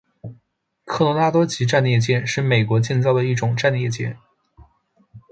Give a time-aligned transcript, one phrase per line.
[0.83, 4.17] 科罗拉多级战列舰是美国建造的一种战列舰。